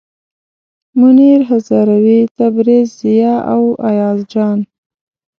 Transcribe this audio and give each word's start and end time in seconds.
منیر 0.99 1.39
هزاروي، 1.49 2.21
تبریز، 2.37 2.87
ضیا 2.99 3.35
او 3.53 3.61
ایاز 3.89 4.19
جان. 4.31 4.59